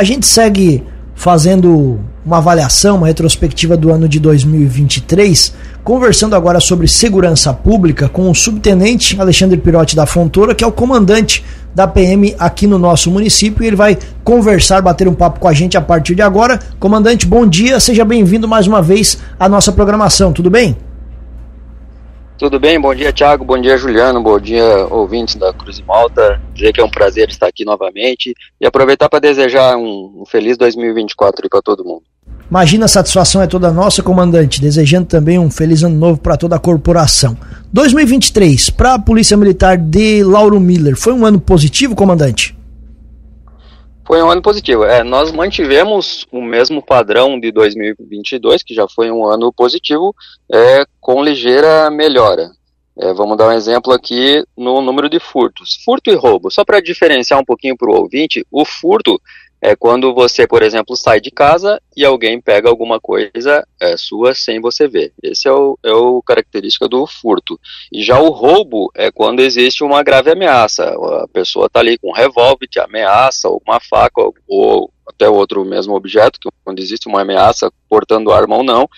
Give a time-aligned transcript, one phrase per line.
[0.00, 0.82] A gente segue
[1.14, 5.52] fazendo uma avaliação, uma retrospectiva do ano de 2023,
[5.84, 10.72] conversando agora sobre segurança pública com o subtenente Alexandre Pirotti da Fontoura, que é o
[10.72, 11.44] comandante
[11.74, 15.52] da PM aqui no nosso município, e ele vai conversar, bater um papo com a
[15.52, 16.58] gente a partir de agora.
[16.78, 20.78] Comandante, bom dia, seja bem-vindo mais uma vez à nossa programação, tudo bem?
[22.40, 26.40] Tudo bem, bom dia Thiago, bom dia Juliano, bom dia ouvintes da Cruz de Malta.
[26.54, 30.56] Dizer que é um prazer estar aqui novamente e aproveitar para desejar um, um, feliz
[30.56, 32.00] 2024 para todo mundo.
[32.50, 36.56] Imagina a satisfação é toda nossa, comandante, desejando também um feliz ano novo para toda
[36.56, 37.36] a corporação.
[37.74, 42.56] 2023, para a Polícia Militar de Lauro Miller, foi um ano positivo, comandante?
[44.10, 44.82] Foi um ano positivo.
[44.82, 50.12] É, nós mantivemos o mesmo padrão de 2022, que já foi um ano positivo,
[50.52, 52.50] é, com ligeira melhora.
[53.02, 55.80] É, vamos dar um exemplo aqui no número de furtos.
[55.82, 56.50] Furto e roubo.
[56.50, 59.18] Só para diferenciar um pouquinho para o ouvinte, o furto
[59.62, 64.34] é quando você, por exemplo, sai de casa e alguém pega alguma coisa é, sua
[64.34, 65.12] sem você ver.
[65.22, 67.58] Esse é o, é o característica do furto.
[67.90, 70.84] E já o roubo é quando existe uma grave ameaça.
[71.22, 75.64] A pessoa está ali com um revólver, te ameaça, ou uma faca, ou, até outro
[75.64, 78.88] mesmo objeto, que quando existe uma ameaça, portando arma ou não,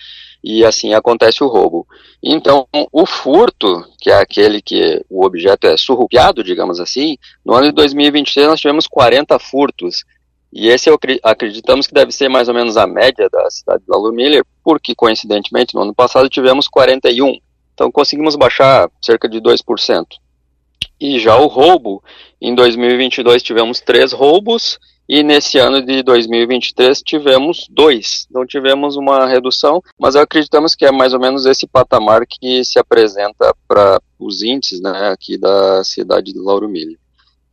[0.43, 1.87] e assim acontece o roubo.
[2.21, 7.67] Então, o furto, que é aquele que o objeto é surrupiado, digamos assim, no ano
[7.67, 10.03] de 2023 nós tivemos 40 furtos,
[10.51, 13.89] e esse eu acreditamos que deve ser mais ou menos a média da cidade de
[13.89, 17.39] Lauro Miller, porque coincidentemente no ano passado tivemos 41.
[17.73, 20.05] Então conseguimos baixar cerca de 2%.
[21.01, 22.03] E já o roubo,
[22.39, 24.77] em 2022 tivemos três roubos
[25.07, 28.25] e nesse ano de 2023 tivemos dois.
[28.29, 32.79] Então tivemos uma redução, mas acreditamos que é mais ou menos esse patamar que se
[32.79, 36.97] apresenta para os índices né, aqui da cidade de Lauro Miller.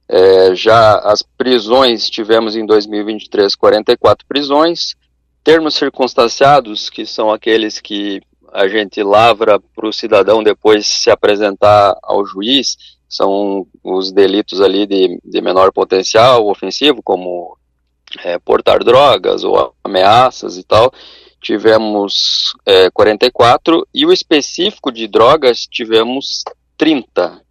[0.09, 4.95] É, já as prisões, tivemos em 2023 44 prisões.
[5.42, 8.20] Termos circunstanciados, que são aqueles que
[8.53, 12.77] a gente lavra para o cidadão depois se apresentar ao juiz,
[13.11, 17.59] são os delitos ali de, de menor potencial ofensivo, como
[18.25, 20.93] é, portar drogas ou ameaças e tal.
[21.43, 26.45] Tivemos é, 44 e o específico de drogas tivemos
[26.79, 27.43] 30.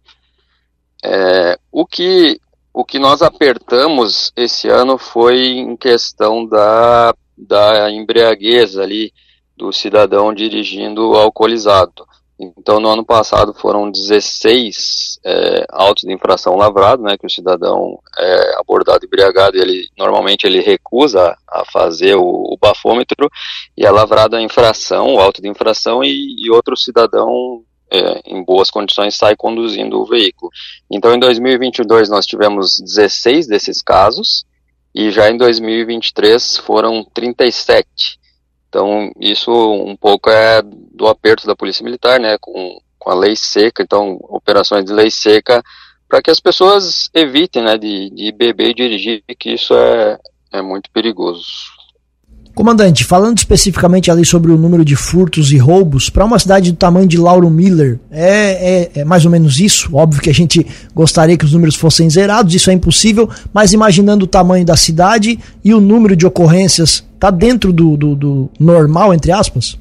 [1.04, 2.40] É, o que
[2.72, 9.12] o que nós apertamos esse ano foi em questão da, da embriaguez ali
[9.56, 12.06] do cidadão dirigindo alcoolizado.
[12.40, 17.98] Então, no ano passado foram 16 é, autos de infração lavrado, né, que o cidadão
[18.18, 23.30] é abordado embriagado e ele normalmente ele recusa a fazer o, o bafômetro
[23.76, 28.42] e é lavrado a infração, o auto de infração e, e outro cidadão é, em
[28.42, 30.50] boas condições sai conduzindo o veículo.
[30.90, 34.46] Então, em 2022 nós tivemos 16 desses casos
[34.94, 38.19] e já em 2023 foram 37.
[38.70, 43.34] Então, isso um pouco é do aperto da Polícia Militar, né, com, com a lei
[43.34, 45.60] seca, então, operações de lei seca,
[46.08, 50.16] para que as pessoas evitem, né, de, de beber e dirigir, que isso é,
[50.52, 51.79] é muito perigoso.
[52.54, 56.76] Comandante, falando especificamente ali sobre o número de furtos e roubos, para uma cidade do
[56.76, 59.88] tamanho de Lauro Miller, é, é, é, mais ou menos isso.
[59.94, 64.24] Óbvio que a gente gostaria que os números fossem zerados, isso é impossível, mas imaginando
[64.24, 69.14] o tamanho da cidade e o número de ocorrências, está dentro do, do, do, normal,
[69.14, 69.78] entre aspas?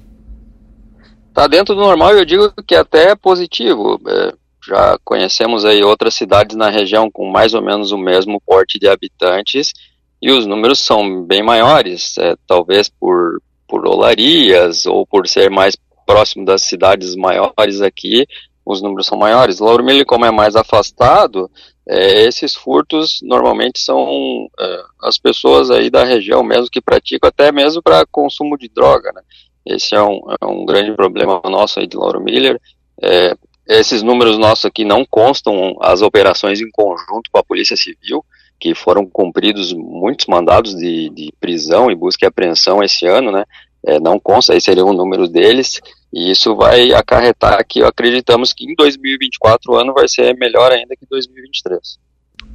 [1.29, 3.99] Está dentro do normal eu digo que até é positivo.
[4.07, 4.33] É,
[4.67, 8.87] já conhecemos aí outras cidades na região com mais ou menos o mesmo porte de
[8.87, 9.73] habitantes
[10.21, 15.75] e os números são bem maiores, é, talvez por, por olarias ou por ser mais
[16.05, 18.25] próximo das cidades maiores aqui,
[18.65, 19.59] os números são maiores.
[19.59, 21.49] Lauro Miller, como é mais afastado,
[21.87, 27.51] é, esses furtos normalmente são é, as pessoas aí da região mesmo que praticam, até
[27.51, 29.21] mesmo para consumo de droga, né?
[29.65, 32.59] Esse é um, é um grande problema nosso aí de Lauro Miller.
[33.01, 33.35] É,
[33.67, 38.23] esses números nossos aqui não constam as operações em conjunto com a Polícia Civil,
[38.59, 43.45] que foram cumpridos muitos mandados de, de prisão e busca e apreensão esse ano, né?
[43.85, 45.79] É, não consta, aí seria o número deles,
[46.11, 50.95] e isso vai acarretar que acreditamos que em 2024 o ano vai ser melhor ainda
[50.95, 51.97] que 2023.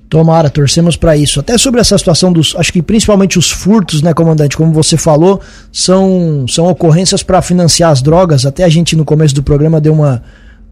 [0.09, 1.41] Tomara, torcemos para isso.
[1.41, 5.41] Até sobre essa situação dos, acho que principalmente os furtos, né, comandante, como você falou,
[5.73, 8.45] são, são ocorrências para financiar as drogas.
[8.45, 10.23] Até a gente no começo do programa deu uma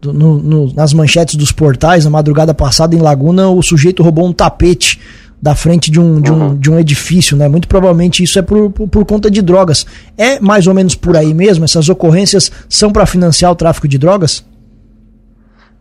[0.01, 4.33] no, no, nas manchetes dos portais, na madrugada passada em Laguna, o sujeito roubou um
[4.33, 4.99] tapete
[5.43, 6.57] da frente de um, de um, uhum.
[6.57, 7.49] de um edifício, né?
[7.49, 9.85] Muito provavelmente isso é por, por, por, conta de drogas.
[10.17, 11.65] É mais ou menos por aí mesmo?
[11.65, 14.45] Essas ocorrências são para financiar o tráfico de drogas?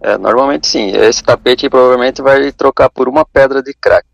[0.03, 0.91] É, normalmente sim.
[0.97, 4.05] Esse tapete provavelmente vai trocar por uma pedra de crack.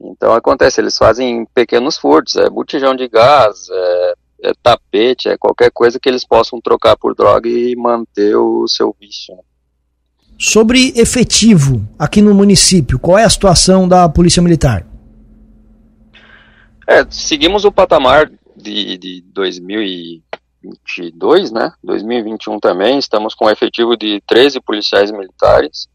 [0.00, 4.14] Então acontece, eles fazem pequenos furtos, é botijão de gás, é,
[4.46, 8.92] é tapete, é qualquer coisa que eles possam trocar por droga e manter o seu
[9.00, 9.32] vício.
[10.44, 14.84] Sobre efetivo aqui no município, qual é a situação da Polícia Militar?
[16.84, 21.72] É, seguimos o patamar de, de 2022, né?
[21.84, 25.86] 2021 também, estamos com um efetivo de 13 policiais militares.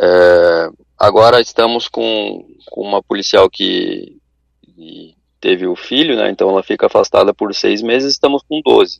[0.00, 4.16] É, agora estamos com, com, uma policial que
[5.38, 6.30] teve o filho, né?
[6.30, 8.98] Então ela fica afastada por seis meses, estamos com 12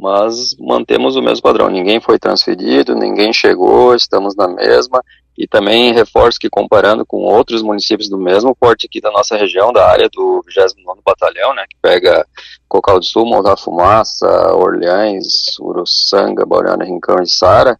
[0.00, 1.68] mas mantemos o mesmo padrão.
[1.68, 5.04] Ninguém foi transferido, ninguém chegou, estamos na mesma.
[5.36, 9.72] E também reforço que comparando com outros municípios do mesmo porte aqui da nossa região,
[9.72, 12.26] da área do 29 Batalhão, né, que pega
[12.68, 17.78] Cocal do Sul, Morro Fumaça, Orleães, Uruçanga, Bauriana, Rincão e Sara,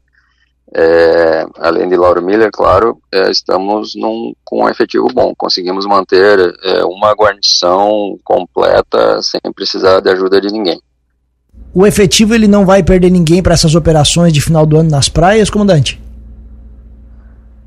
[0.74, 5.34] é, além de Lauro Miller, claro, é, estamos num, com um efetivo bom.
[5.36, 10.80] Conseguimos manter é, uma guarnição completa sem precisar de ajuda de ninguém
[11.72, 15.08] o efetivo ele não vai perder ninguém para essas operações de final do ano nas
[15.08, 16.00] praias, comandante?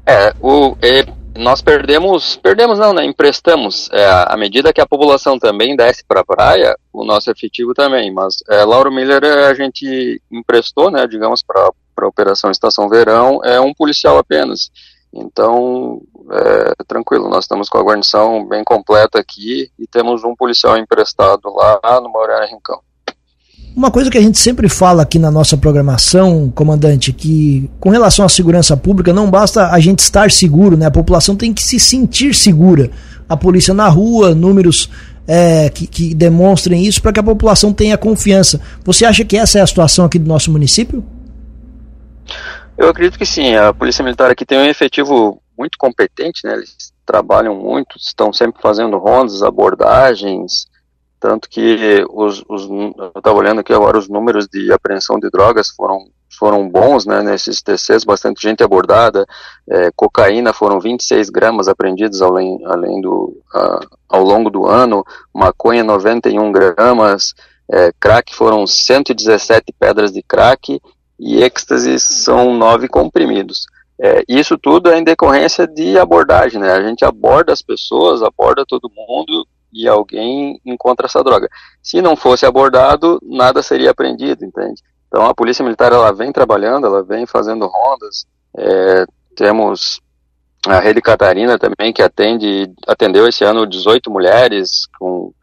[0.05, 1.05] É, o, é,
[1.35, 3.05] nós perdemos, perdemos não, né?
[3.05, 3.89] Emprestamos.
[3.91, 8.13] É, à medida que a população também desce para a praia, o nosso efetivo também.
[8.13, 11.07] Mas é, Lauro Miller a gente emprestou, né?
[11.07, 14.69] Digamos para a operação Estação Verão, é um policial apenas.
[15.13, 16.01] Então,
[16.31, 21.53] é, tranquilo, nós estamos com a guarnição bem completa aqui e temos um policial emprestado
[21.53, 22.81] lá no Maurana Rincão.
[23.75, 28.23] Uma coisa que a gente sempre fala aqui na nossa programação, comandante, que com relação
[28.23, 30.85] à segurança pública não basta a gente estar seguro, né?
[30.85, 32.91] A população tem que se sentir segura.
[33.27, 34.89] A polícia na rua, números
[35.27, 38.61] é, que, que demonstrem isso para que a população tenha confiança.
[38.83, 41.03] Você acha que essa é a situação aqui do nosso município?
[42.77, 43.55] Eu acredito que sim.
[43.55, 46.53] A Polícia Militar aqui tem um efetivo muito competente, né?
[46.53, 50.67] Eles trabalham muito, estão sempre fazendo rondas, abordagens,
[51.23, 55.69] tanto que os, os eu estava olhando aqui agora os números de apreensão de drogas
[55.69, 56.05] foram
[56.37, 59.23] foram bons, né, nesses TCs, bastante gente abordada,
[59.69, 63.37] é, cocaína foram 26 gramas apreendidos além, além do,
[64.09, 67.35] ao longo do ano, maconha 91 gramas,
[67.71, 70.81] é, crack foram 117 pedras de crack
[71.19, 73.67] e êxtase são 9 comprimidos.
[74.01, 78.65] É, isso tudo é em decorrência de abordagem, né, a gente aborda as pessoas, aborda
[78.67, 81.49] todo mundo e alguém encontra essa droga.
[81.81, 84.81] Se não fosse abordado, nada seria apreendido, entende?
[85.07, 88.25] Então a polícia militar ela vem trabalhando, ela vem fazendo rondas.
[88.57, 89.05] É,
[89.35, 90.01] temos
[90.67, 95.33] a Rede Catarina também que atende, atendeu esse ano 18 mulheres com,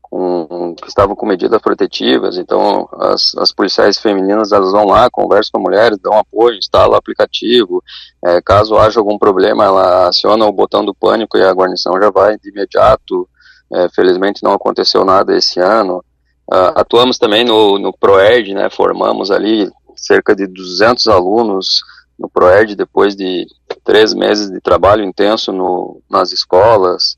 [0.00, 2.38] com, que estavam com medidas protetivas.
[2.38, 6.96] Então as, as policiais femininas elas vão lá, conversam com mulheres, dão apoio, instalam o
[6.96, 7.82] aplicativo.
[8.24, 12.10] É, caso haja algum problema, ela aciona o botão do pânico e a guarnição já
[12.10, 13.28] vai de imediato.
[13.74, 16.04] É, felizmente não aconteceu nada esse ano.
[16.52, 21.80] Uh, atuamos também no, no ProERD, né, formamos ali cerca de 200 alunos
[22.18, 23.46] no ProERD depois de
[23.84, 27.16] três meses de trabalho intenso no, nas escolas.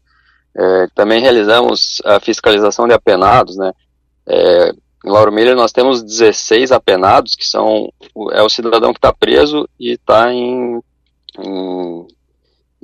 [0.57, 3.73] É, também realizamos a fiscalização de apenados, né.
[4.27, 4.71] É,
[5.05, 7.93] em Lauro Miller nós temos 16 apenados, que são
[8.33, 10.81] é o cidadão que está preso e está em,
[11.39, 12.07] em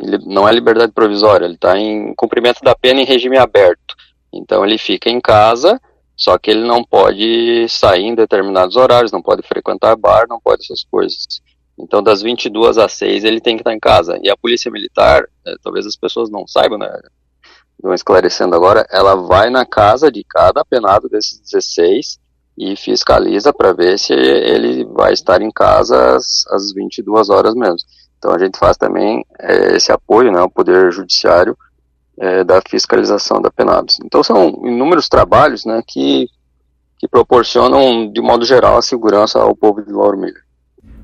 [0.01, 3.95] ele não é liberdade provisória, ele está em cumprimento da pena em regime aberto.
[4.33, 5.81] Então ele fica em casa,
[6.17, 10.63] só que ele não pode sair em determinados horários, não pode frequentar bar, não pode
[10.63, 11.41] essas coisas.
[11.79, 14.19] Então das 22 às 6 ele tem que estar em casa.
[14.23, 16.91] E a polícia militar, é, talvez as pessoas não saibam, né?
[17.83, 22.19] Vão esclarecendo agora, ela vai na casa de cada apenado desses 16
[22.59, 27.79] e fiscaliza para ver se ele vai estar em casa às, às 22 horas mesmo.
[28.21, 31.57] Então a gente faz também é, esse apoio né, ao Poder Judiciário
[32.19, 33.99] é, da fiscalização da penados.
[34.05, 36.29] Então são inúmeros trabalhos né, que,
[36.99, 40.43] que proporcionam, de modo geral, a segurança ao povo de Lauro Miller.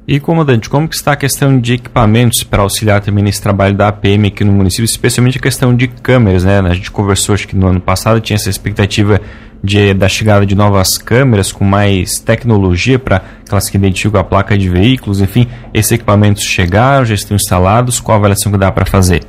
[0.06, 3.88] E, comandante, como que está a questão de equipamentos para auxiliar também nesse trabalho da
[3.88, 6.60] APM aqui no município, especialmente a questão de câmeras, né?
[6.60, 9.20] A gente conversou, acho que no ano passado tinha essa expectativa
[9.66, 14.56] de, da chegada de novas câmeras com mais tecnologia para aquelas que identificam a placa
[14.56, 18.86] de veículos, enfim, esses equipamentos chegaram, já estão instalados, qual a avaliação que dá para
[18.86, 19.22] fazer?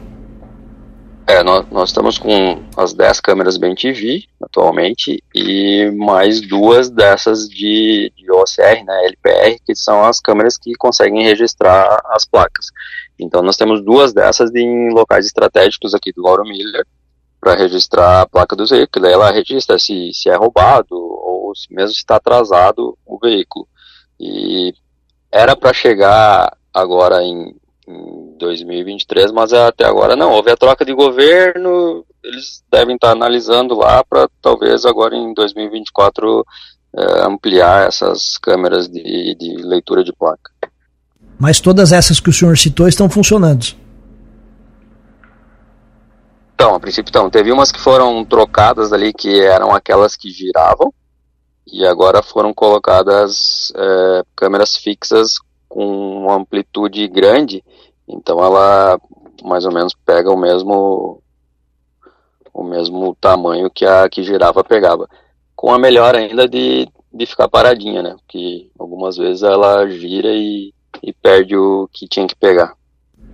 [1.30, 7.50] É, nós, nós, estamos com as 10 câmeras bem TV atualmente e mais duas dessas
[7.50, 12.68] de, de OCR, né, LPR, que são as câmeras que conseguem registrar as placas.
[13.20, 16.86] Então nós temos duas dessas em locais estratégicos aqui do Lauro Miller
[17.48, 19.06] para registrar a placa do veículo.
[19.06, 23.66] Ela registra se, se é roubado ou se mesmo está atrasado o veículo.
[24.20, 24.74] E
[25.32, 27.56] era para chegar agora em
[27.90, 30.34] em 2023, mas até agora não.
[30.34, 36.46] Houve a troca de governo, eles devem estar analisando lá para talvez agora em 2024
[36.98, 40.52] é, ampliar essas câmeras de, de leitura de placa.
[41.40, 43.87] Mas todas essas que o senhor citou estão funcionando?
[46.60, 50.92] Então, a princípio então, teve umas que foram trocadas ali que eram aquelas que giravam
[51.72, 55.36] e agora foram colocadas é, câmeras fixas
[55.70, 55.86] com
[56.24, 57.64] uma amplitude grande,
[58.08, 59.00] então ela
[59.44, 61.22] mais ou menos pega o mesmo
[62.52, 65.08] o mesmo tamanho que a que girava pegava,
[65.56, 68.16] com a melhor ainda de, de ficar paradinha, né?
[68.16, 70.74] Porque algumas vezes ela gira e,
[71.04, 72.77] e perde o que tinha que pegar.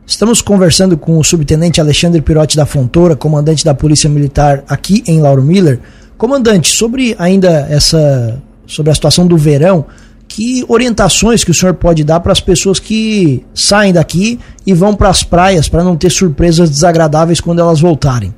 [0.06, 5.22] Estamos conversando com o subtenente Alexandre Pirotti da Fontoura, comandante da Polícia Militar aqui em
[5.22, 5.80] Lauro Miller.
[6.18, 9.86] Comandante, sobre ainda essa sobre a situação do verão,
[10.28, 14.96] que orientações que o senhor pode dar para as pessoas que saem daqui e vão
[14.96, 18.34] para as praias para não ter surpresas desagradáveis quando elas voltarem?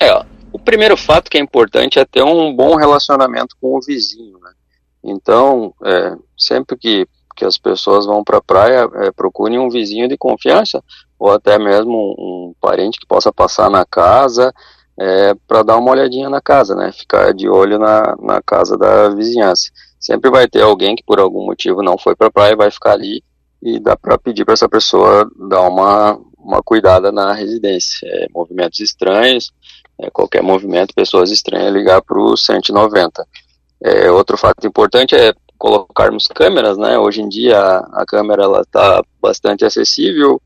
[0.00, 0.14] É,
[0.52, 4.50] o primeiro fato que é importante é ter um bom relacionamento com o vizinho, né?
[5.04, 7.06] Então, é, sempre que
[7.38, 10.82] que as pessoas vão para a praia, é, procurem um vizinho de confiança
[11.16, 14.52] ou até mesmo um, um parente que possa passar na casa
[14.98, 16.90] é, para dar uma olhadinha na casa, né?
[16.90, 19.70] Ficar de olho na, na casa da vizinhança.
[20.00, 22.92] Sempre vai ter alguém que por algum motivo não foi para a praia, vai ficar
[22.92, 23.22] ali
[23.62, 28.08] e dá para pedir para essa pessoa dar uma, uma cuidada na residência.
[28.08, 29.52] É, movimentos estranhos,
[30.00, 33.24] é, qualquer movimento, pessoas estranhas, ligar para o 190.
[33.80, 36.98] É, outro fato importante é colocarmos câmeras, né?
[36.98, 37.58] Hoje em dia
[37.92, 40.40] a, câmera ela está bastante acessível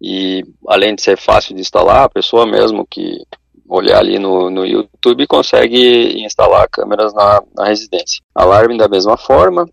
[0.00, 3.24] e além de ser fácil de instalar, a pessoa mesmo que
[3.68, 8.22] olhar ali no, no YouTube consegue instalar câmeras na, na residência.
[8.34, 9.66] Alarme da mesma forma.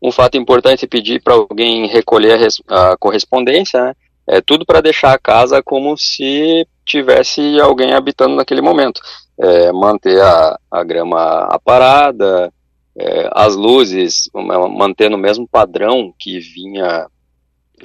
[0.00, 2.38] Um fato importante é pedir para alguém recolher
[2.68, 3.94] a, a correspondência, né?
[4.30, 9.00] É tudo para deixar a casa como se tivesse alguém habitando naquele momento.
[9.40, 12.52] É, manter a, a grama aparada,
[12.98, 17.06] é, as luzes mantendo o mesmo padrão que vinha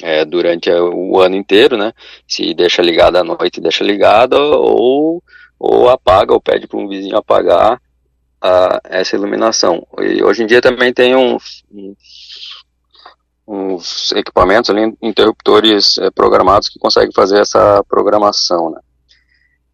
[0.02, 1.94] é, durante o ano inteiro, né?
[2.28, 5.22] Se deixa ligada à noite, deixa ligada, ou,
[5.60, 7.80] ou apaga, ou pede para um vizinho apagar
[8.42, 9.86] a, essa iluminação.
[10.00, 11.64] E hoje em dia também tem uns,
[13.48, 18.80] uns, equipamentos ali, interruptores é, programados que conseguem fazer essa programação, né?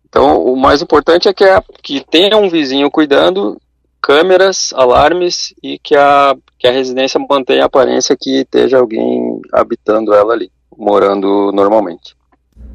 [0.09, 3.61] Então, o mais importante é que, é, que tenha um vizinho cuidando
[4.01, 10.13] câmeras, alarmes e que a, que a residência mantenha a aparência que esteja alguém habitando
[10.13, 12.17] ela ali, morando normalmente.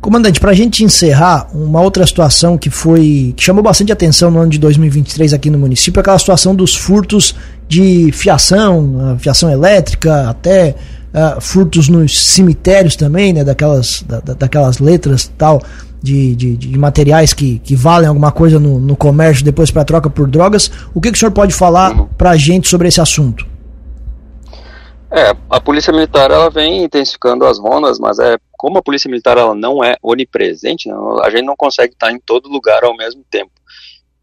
[0.00, 4.38] Comandante, para a gente encerrar, uma outra situação que foi que chamou bastante atenção no
[4.38, 7.34] ano de 2023 aqui no município é aquela situação dos furtos
[7.66, 10.74] de fiação, fiação elétrica, até
[11.14, 15.62] uh, furtos nos cemitérios também, né, daquelas, da, daquelas letras tal
[16.04, 20.10] de, de, de, materiais que, que valem alguma coisa no, no comércio depois para troca
[20.10, 20.70] por drogas.
[20.94, 22.06] O que, que o senhor pode falar uhum.
[22.06, 23.46] para a gente sobre esse assunto?
[25.10, 29.38] É, a polícia militar ela vem intensificando as rondas, mas é como a polícia militar
[29.38, 33.24] ela não é onipresente, né, a gente não consegue estar em todo lugar ao mesmo
[33.30, 33.52] tempo.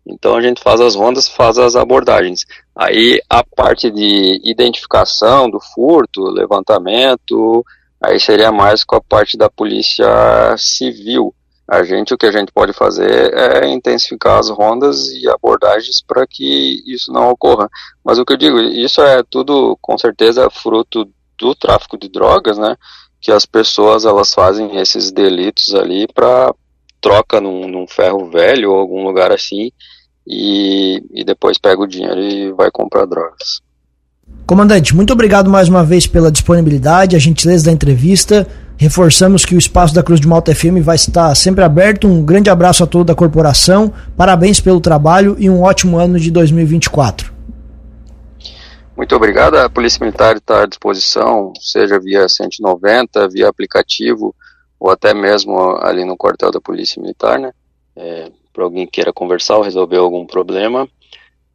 [0.06, 2.46] Então a gente faz as rondas, faz as abordagens.
[2.76, 7.66] Aí a parte de identificação do furto, levantamento,
[8.00, 11.34] aí seria mais com a parte da polícia civil.
[11.72, 16.28] A gente, o que a gente pode fazer é intensificar as rondas e abordagens para
[16.28, 17.70] que isso não ocorra.
[18.04, 21.10] Mas o que eu digo, isso é tudo com certeza fruto
[21.40, 22.76] do tráfico de drogas, né?
[23.22, 26.54] Que as pessoas elas fazem esses delitos ali para
[27.00, 29.72] troca num, num, ferro velho ou algum lugar assim
[30.28, 33.62] e, e depois pega o dinheiro e vai comprar drogas.
[34.46, 38.46] Comandante, muito obrigado mais uma vez pela disponibilidade, a gentileza da entrevista.
[38.82, 42.08] Reforçamos que o espaço da Cruz de Malta FM vai estar sempre aberto.
[42.08, 46.32] Um grande abraço a toda a corporação, parabéns pelo trabalho e um ótimo ano de
[46.32, 47.32] 2024.
[48.98, 49.54] Muito obrigado.
[49.54, 54.34] A Polícia Militar está à disposição, seja via 190, via aplicativo
[54.80, 57.52] ou até mesmo ali no quartel da Polícia Militar, né?
[57.96, 60.90] É, Para alguém que queira conversar ou resolver algum problema.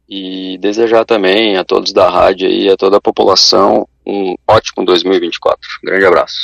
[0.07, 5.59] E desejar também a todos da rádio e a toda a população um ótimo 2024.
[5.83, 6.37] Grande abraço.